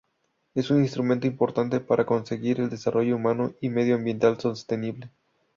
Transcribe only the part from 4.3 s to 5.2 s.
sostenible.